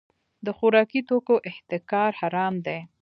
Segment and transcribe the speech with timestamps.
[0.45, 2.79] د خوراکي توکو احتکار حرام دی.